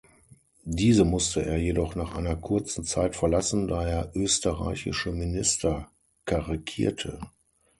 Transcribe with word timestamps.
Diese 0.65 1.05
musste 1.05 1.45
er 1.45 1.57
jedoch 1.59 1.93
nach 1.93 2.15
einer 2.15 2.35
kurzen 2.35 2.83
Zeit 2.83 3.15
verlassen, 3.15 3.67
da 3.67 3.85
er 3.85 4.11
österreichische 4.15 5.11
Minister 5.11 5.91
karikierte. 6.25 7.19